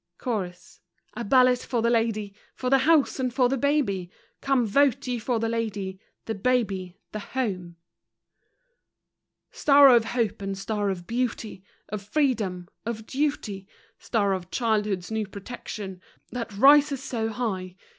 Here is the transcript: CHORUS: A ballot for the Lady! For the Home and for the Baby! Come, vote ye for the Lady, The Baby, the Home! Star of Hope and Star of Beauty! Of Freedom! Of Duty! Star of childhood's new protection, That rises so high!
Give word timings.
CHORUS: 0.17 0.79
A 1.13 1.23
ballot 1.23 1.59
for 1.59 1.83
the 1.83 1.91
Lady! 1.91 2.33
For 2.55 2.71
the 2.71 2.79
Home 2.79 3.05
and 3.19 3.31
for 3.31 3.47
the 3.47 3.55
Baby! 3.55 4.09
Come, 4.41 4.65
vote 4.65 5.05
ye 5.05 5.19
for 5.19 5.39
the 5.39 5.47
Lady, 5.47 5.99
The 6.25 6.33
Baby, 6.33 6.97
the 7.11 7.19
Home! 7.19 7.75
Star 9.51 9.89
of 9.95 10.05
Hope 10.05 10.41
and 10.41 10.57
Star 10.57 10.89
of 10.89 11.05
Beauty! 11.05 11.63
Of 11.89 12.01
Freedom! 12.01 12.67
Of 12.83 13.05
Duty! 13.05 13.67
Star 13.99 14.33
of 14.33 14.49
childhood's 14.49 15.11
new 15.11 15.27
protection, 15.27 16.01
That 16.31 16.51
rises 16.57 17.03
so 17.03 17.29
high! 17.29 17.75